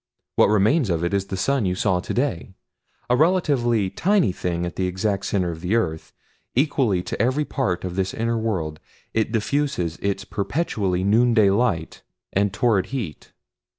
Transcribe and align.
What 0.35 0.47
remains 0.49 0.89
of 0.89 1.03
it 1.03 1.13
is 1.13 1.27
the 1.27 1.37
sun 1.37 1.63
you 1.67 1.75
saw 1.75 1.99
today 1.99 2.55
a 3.07 3.15
relatively 3.15 3.91
tiny 3.91 4.31
thing 4.31 4.65
at 4.65 4.75
the 4.75 4.87
exact 4.87 5.27
center 5.27 5.51
of 5.51 5.61
the 5.61 5.75
earth. 5.75 6.11
Equally 6.55 7.03
to 7.03 7.21
every 7.21 7.45
part 7.45 7.85
of 7.85 7.95
this 7.95 8.11
inner 8.15 8.35
world 8.39 8.79
it 9.13 9.31
diffuses 9.31 9.97
its 10.01 10.25
perpetual 10.25 10.95
noonday 10.97 11.51
light 11.51 12.01
and 12.33 12.51
torrid 12.51 12.87
heat. 12.87 13.31